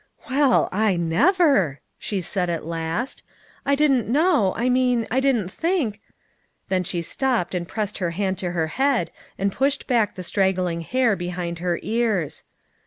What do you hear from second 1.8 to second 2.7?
she said at